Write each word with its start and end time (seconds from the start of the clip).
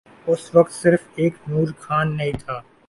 اس 0.27 0.43
وقت 0.55 0.71
صرف 0.73 1.01
ایک 1.15 1.33
نور 1.47 1.67
خان 1.79 2.17
نہیں 2.17 2.33
تھا۔ 2.45 2.59